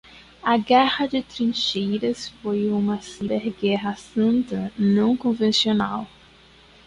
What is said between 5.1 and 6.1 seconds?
convencional